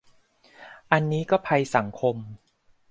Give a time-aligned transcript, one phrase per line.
[0.91, 2.15] อันนี้ก็ภัยสังคม